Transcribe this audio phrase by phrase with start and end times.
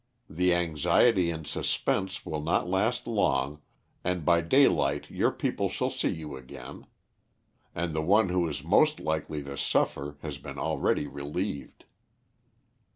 [0.27, 3.61] The anxiety and suspense will not last long
[4.03, 6.87] and by daylight your people shall see you again.
[7.75, 11.85] And the one who is most likely to suffer has been already relieved."